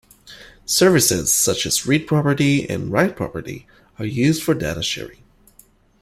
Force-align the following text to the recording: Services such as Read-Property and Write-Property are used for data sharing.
Services 0.65 1.31
such 1.31 1.67
as 1.67 1.85
Read-Property 1.85 2.67
and 2.67 2.91
Write-Property 2.91 3.67
are 3.99 4.05
used 4.05 4.41
for 4.41 4.55
data 4.55 4.81
sharing. 4.81 5.21